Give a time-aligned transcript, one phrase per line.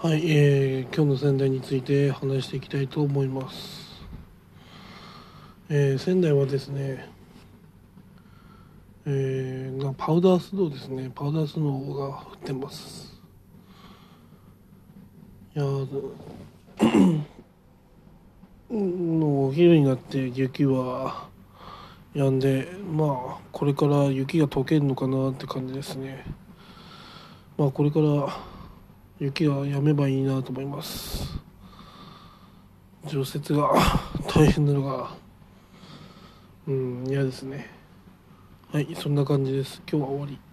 [0.00, 4.06] はい、えー、今日の仙台について話していきたいと思います。
[5.68, 7.10] えー、仙台はですね、
[9.06, 13.20] えー、パウダースノーですね、パウダースノーが降ってます。
[15.56, 15.88] いやー
[18.70, 21.26] の お昼になって雪は
[22.14, 26.24] 止んで、まあこれから雪が溶けるのかなって感じですね。
[27.56, 28.57] まあこれから
[29.20, 31.38] 雪が止めばいいなと思います。
[33.06, 33.72] 除雪が
[34.32, 35.10] 大変なのが
[36.68, 37.68] うん嫌ですね。
[38.70, 39.82] はいそんな感じです。
[39.90, 40.47] 今日は終わり。